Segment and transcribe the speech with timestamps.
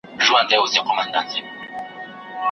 [0.19, 1.39] اوس له تسپو او استغفاره سره نه جوړیږي